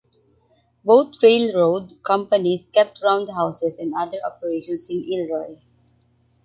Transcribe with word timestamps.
Both 0.83 1.21
railroad 1.21 2.01
companies 2.03 2.65
kept 2.65 3.01
roundhouses 3.03 3.77
and 3.77 3.93
other 3.93 4.17
operations 4.25 4.87
in 4.89 5.05
Elroy. 5.29 5.59